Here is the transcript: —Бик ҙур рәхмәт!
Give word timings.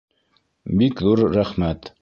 —Бик 0.79 1.05
ҙур 1.07 1.25
рәхмәт! 1.37 1.89